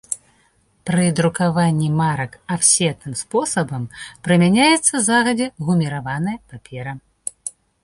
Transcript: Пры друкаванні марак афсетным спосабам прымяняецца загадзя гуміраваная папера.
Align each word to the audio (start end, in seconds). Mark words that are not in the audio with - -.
Пры 0.89 1.03
друкаванні 1.19 1.89
марак 1.99 2.33
афсетным 2.55 3.13
спосабам 3.21 3.83
прымяняецца 4.25 4.95
загадзя 5.11 5.47
гуміраваная 5.71 6.37
папера. 6.51 6.99